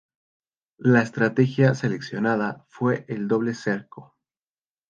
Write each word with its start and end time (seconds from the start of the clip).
La 0.79 1.03
estrategia 1.03 1.75
seleccionada 1.75 2.65
fue 2.69 3.05
el 3.07 3.27
doble 3.27 3.53
cerco. 3.53 4.17